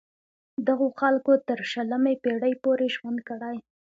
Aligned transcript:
دغو 0.67 0.87
خلکو 0.99 1.31
تر 1.47 1.59
شلمې 1.71 2.13
پیړۍ 2.23 2.53
پورې 2.63 2.85
ژوند 2.95 3.19
کړی. 3.29 3.57